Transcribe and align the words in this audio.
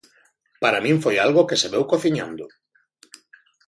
Para 0.61 0.83
min 0.85 0.97
foi 1.03 1.15
algo 1.25 1.47
que 1.49 1.59
se 1.61 1.71
veu 1.73 1.83
cociñando. 1.91 2.45